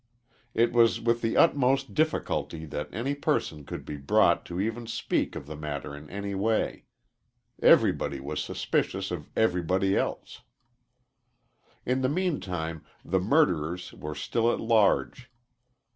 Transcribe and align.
It 0.55 0.73
was 0.73 0.99
with 0.99 1.21
the 1.21 1.37
utmost 1.37 1.93
difficulty 1.93 2.65
that 2.65 2.91
any 2.91 3.13
person 3.13 3.65
could 3.65 3.85
be 3.85 3.97
brought 3.97 4.47
to 4.47 4.59
even 4.59 4.87
speak 4.87 5.35
of 5.35 5.45
the 5.45 5.55
matter 5.55 5.95
in 5.95 6.09
any 6.09 6.33
way. 6.33 6.85
Everybody 7.61 8.19
was 8.19 8.43
suspicious 8.43 9.11
of 9.11 9.29
everybody 9.35 9.95
else. 9.95 10.41
In 11.85 12.01
the 12.01 12.09
meantime 12.09 12.83
the 13.05 13.19
murderers 13.19 13.93
were 13.93 14.15
still 14.15 14.51
at 14.51 14.59
large. 14.59 15.29